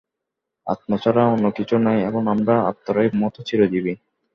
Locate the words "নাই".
1.83-1.97